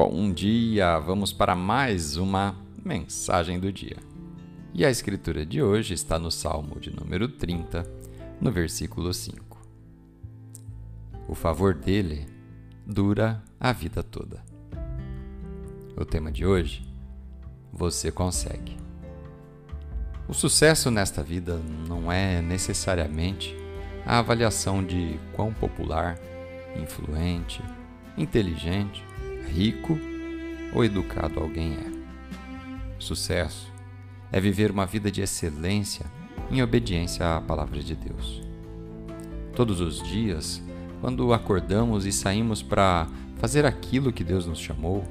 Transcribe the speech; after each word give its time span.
Bom 0.00 0.32
dia! 0.32 0.96
Vamos 1.00 1.32
para 1.32 1.56
mais 1.56 2.16
uma 2.16 2.54
mensagem 2.84 3.58
do 3.58 3.72
dia. 3.72 3.96
E 4.72 4.84
a 4.84 4.90
escritura 4.90 5.44
de 5.44 5.60
hoje 5.60 5.92
está 5.92 6.20
no 6.20 6.30
Salmo 6.30 6.78
de 6.78 6.94
número 6.94 7.26
30, 7.26 7.84
no 8.40 8.52
versículo 8.52 9.12
5. 9.12 9.60
O 11.26 11.34
favor 11.34 11.74
dele 11.74 12.26
dura 12.86 13.42
a 13.58 13.72
vida 13.72 14.00
toda. 14.00 14.40
O 15.96 16.04
tema 16.04 16.30
de 16.30 16.46
hoje: 16.46 16.88
Você 17.72 18.12
consegue. 18.12 18.76
O 20.28 20.32
sucesso 20.32 20.92
nesta 20.92 21.24
vida 21.24 21.60
não 21.88 22.12
é 22.12 22.40
necessariamente 22.40 23.52
a 24.06 24.20
avaliação 24.20 24.80
de 24.80 25.18
quão 25.34 25.52
popular, 25.52 26.16
influente, 26.80 27.60
inteligente, 28.16 29.04
rico 29.52 29.98
ou 30.72 30.84
educado 30.84 31.40
alguém 31.40 31.74
é. 31.74 31.98
Sucesso 32.98 33.72
é 34.30 34.40
viver 34.40 34.70
uma 34.70 34.86
vida 34.86 35.10
de 35.10 35.22
excelência 35.22 36.06
em 36.50 36.62
obediência 36.62 37.36
à 37.36 37.40
palavra 37.40 37.80
de 37.82 37.94
Deus. 37.94 38.42
Todos 39.54 39.80
os 39.80 40.02
dias, 40.02 40.62
quando 41.00 41.32
acordamos 41.32 42.06
e 42.06 42.12
saímos 42.12 42.62
para 42.62 43.08
fazer 43.36 43.64
aquilo 43.64 44.12
que 44.12 44.24
Deus 44.24 44.46
nos 44.46 44.58
chamou, 44.58 45.04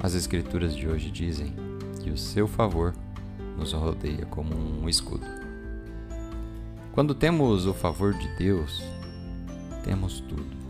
as 0.00 0.14
Escrituras 0.14 0.76
de 0.76 0.86
hoje 0.86 1.10
dizem 1.10 1.54
que 2.02 2.10
o 2.10 2.16
seu 2.16 2.46
favor 2.46 2.94
nos 3.56 3.72
rodeia 3.72 4.24
como 4.26 4.54
um 4.54 4.88
escudo. 4.88 5.26
Quando 6.92 7.14
temos 7.14 7.66
o 7.66 7.74
favor 7.74 8.14
de 8.14 8.28
Deus, 8.36 8.82
temos 9.84 10.20
tudo. 10.20 10.67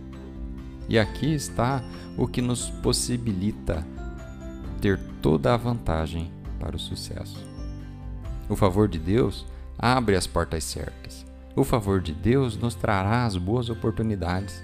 E 0.88 0.98
aqui 0.98 1.34
está 1.34 1.82
o 2.16 2.26
que 2.26 2.40
nos 2.40 2.70
possibilita 2.70 3.86
ter 4.80 4.98
toda 5.20 5.52
a 5.52 5.56
vantagem 5.56 6.32
para 6.58 6.76
o 6.76 6.78
sucesso. 6.78 7.36
O 8.48 8.56
favor 8.56 8.88
de 8.88 8.98
Deus 8.98 9.46
abre 9.78 10.16
as 10.16 10.26
portas 10.26 10.64
certas. 10.64 11.26
O 11.54 11.64
favor 11.64 12.00
de 12.00 12.12
Deus 12.12 12.56
nos 12.56 12.74
trará 12.74 13.26
as 13.26 13.36
boas 13.36 13.68
oportunidades. 13.68 14.62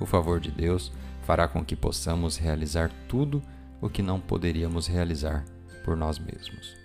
O 0.00 0.06
favor 0.06 0.40
de 0.40 0.50
Deus 0.50 0.92
fará 1.22 1.46
com 1.46 1.64
que 1.64 1.76
possamos 1.76 2.36
realizar 2.36 2.90
tudo 3.08 3.42
o 3.80 3.90
que 3.90 4.02
não 4.02 4.18
poderíamos 4.18 4.86
realizar 4.86 5.44
por 5.84 5.96
nós 5.96 6.18
mesmos. 6.18 6.76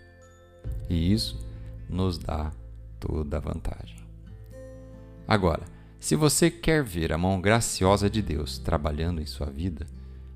E 0.90 1.14
isso 1.14 1.40
nos 1.90 2.18
dá 2.18 2.52
toda 3.00 3.38
a 3.38 3.40
vantagem. 3.40 4.04
Agora, 5.28 5.64
se 6.04 6.18
você 6.18 6.52
quer 6.52 6.84
ver 6.84 7.14
a 7.14 7.18
mão 7.18 7.40
graciosa 7.40 8.10
de 8.10 8.22
Deus 8.22 8.58
trabalhando 8.58 9.22
em 9.22 9.26
sua 9.26 9.46
vida, 9.46 9.88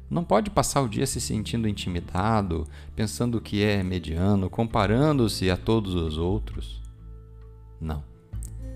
não 0.09 0.23
pode 0.23 0.49
passar 0.49 0.81
o 0.81 0.87
dia 0.87 1.05
se 1.05 1.19
sentindo 1.19 1.67
intimidado, 1.67 2.65
pensando 2.95 3.41
que 3.41 3.61
é 3.61 3.83
mediano, 3.83 4.49
comparando-se 4.49 5.51
a 5.51 5.57
todos 5.57 5.93
os 5.93 6.17
outros. 6.17 6.81
Não. 7.81 8.01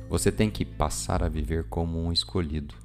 Você 0.10 0.34
tem 0.34 0.52
que 0.52 0.66
passar 0.66 1.24
a 1.24 1.30
viver 1.30 1.64
como 1.70 1.98
um 1.98 2.12
escolhido 2.12 2.76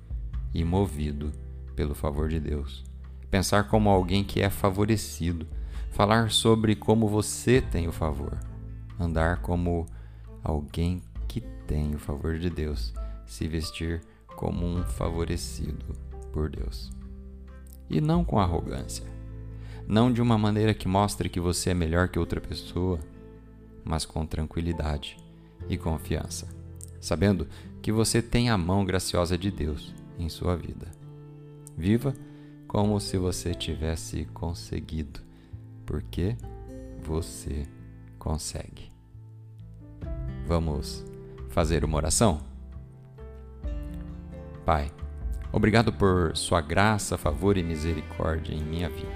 e 0.54 0.62
movido 0.62 1.32
pelo 1.74 1.92
favor 1.92 2.28
de 2.28 2.38
Deus. 2.38 2.84
Pensar 3.28 3.64
como 3.64 3.90
alguém 3.90 4.22
que 4.22 4.40
é 4.40 4.48
favorecido, 4.48 5.48
falar 5.90 6.30
sobre 6.30 6.76
como 6.76 7.08
você 7.08 7.60
tem 7.60 7.88
o 7.88 7.92
favor, 7.92 8.38
andar 9.00 9.42
como 9.42 9.84
alguém 10.44 11.02
que 11.26 11.40
tem 11.40 11.92
o 11.92 11.98
favor 11.98 12.38
de 12.38 12.48
Deus 12.48 12.94
se 13.26 13.46
vestir 13.48 14.00
como 14.36 14.64
um 14.66 14.84
favorecido 14.84 15.84
por 16.32 16.48
Deus. 16.48 16.92
E 17.88 18.00
não 18.00 18.24
com 18.24 18.38
arrogância. 18.38 19.04
Não 19.86 20.12
de 20.12 20.20
uma 20.20 20.36
maneira 20.36 20.74
que 20.74 20.88
mostre 20.88 21.28
que 21.28 21.40
você 21.40 21.70
é 21.70 21.74
melhor 21.74 22.08
que 22.08 22.18
outra 22.18 22.40
pessoa, 22.40 22.98
mas 23.84 24.04
com 24.04 24.26
tranquilidade 24.26 25.16
e 25.68 25.78
confiança, 25.78 26.48
sabendo 27.00 27.46
que 27.80 27.92
você 27.92 28.20
tem 28.20 28.50
a 28.50 28.58
mão 28.58 28.84
graciosa 28.84 29.38
de 29.38 29.50
Deus 29.50 29.94
em 30.18 30.28
sua 30.28 30.56
vida. 30.56 30.90
Viva 31.76 32.14
como 32.66 32.98
se 33.00 33.16
você 33.16 33.54
tivesse 33.54 34.24
conseguido, 34.34 35.20
porque 35.84 36.36
você 37.00 37.66
consegue. 38.18 38.90
Vamos 40.46 41.04
fazer 41.50 41.84
uma 41.84 41.96
oração? 41.96 42.55
Pai, 44.66 44.90
obrigado 45.52 45.92
por 45.92 46.36
Sua 46.36 46.60
graça, 46.60 47.16
favor 47.16 47.56
e 47.56 47.62
misericórdia 47.62 48.52
em 48.52 48.64
minha 48.64 48.88
vida. 48.88 49.14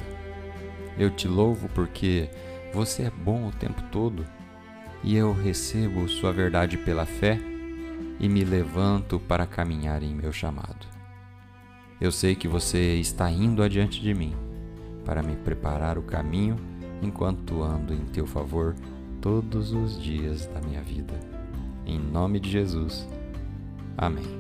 Eu 0.97 1.11
te 1.11 1.27
louvo 1.27 1.69
porque 1.75 2.31
você 2.73 3.03
é 3.03 3.11
bom 3.11 3.49
o 3.49 3.51
tempo 3.51 3.83
todo 3.91 4.25
e 5.03 5.17
eu 5.17 5.33
recebo 5.33 6.09
Sua 6.09 6.33
verdade 6.33 6.79
pela 6.79 7.05
fé 7.05 7.37
e 8.21 8.29
me 8.29 8.45
levanto 8.45 9.19
para 9.19 9.45
caminhar 9.45 10.05
em 10.05 10.15
meu 10.15 10.33
chamado. 10.33 10.87
Eu 12.01 12.13
sei 12.13 12.37
que 12.37 12.47
você 12.47 12.95
está 12.95 13.29
indo 13.29 13.61
adiante 13.61 14.01
de 14.01 14.15
mim 14.15 14.37
para 15.05 15.21
me 15.21 15.35
preparar 15.35 15.99
o 15.99 16.03
caminho 16.03 16.55
enquanto 17.03 17.61
ando 17.61 17.93
em 17.93 18.05
teu 18.07 18.25
favor 18.25 18.77
todos 19.21 19.73
os 19.73 20.01
dias 20.01 20.47
da 20.47 20.61
minha 20.61 20.81
vida. 20.81 21.19
Em 21.85 21.99
nome 21.99 22.39
de 22.39 22.49
Jesus. 22.49 23.09
Amém. 23.99 24.40